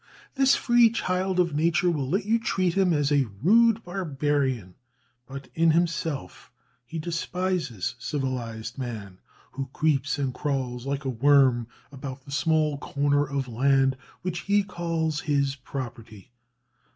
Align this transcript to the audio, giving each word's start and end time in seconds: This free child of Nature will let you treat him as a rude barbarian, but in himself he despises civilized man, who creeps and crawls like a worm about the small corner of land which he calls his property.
This 0.33 0.55
free 0.55 0.89
child 0.89 1.39
of 1.39 1.53
Nature 1.53 1.91
will 1.91 2.09
let 2.09 2.25
you 2.25 2.39
treat 2.39 2.73
him 2.73 2.91
as 2.91 3.11
a 3.11 3.27
rude 3.43 3.83
barbarian, 3.83 4.73
but 5.27 5.49
in 5.53 5.69
himself 5.69 6.51
he 6.83 6.97
despises 6.97 7.93
civilized 7.99 8.79
man, 8.79 9.19
who 9.51 9.69
creeps 9.73 10.17
and 10.17 10.33
crawls 10.33 10.87
like 10.87 11.05
a 11.05 11.09
worm 11.09 11.67
about 11.91 12.25
the 12.25 12.31
small 12.31 12.79
corner 12.79 13.23
of 13.27 13.47
land 13.47 13.95
which 14.23 14.39
he 14.39 14.63
calls 14.63 15.19
his 15.21 15.53
property. 15.55 16.31